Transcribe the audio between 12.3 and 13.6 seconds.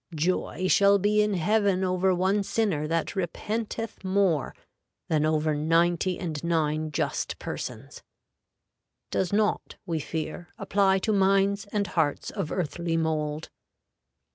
of earthly mould.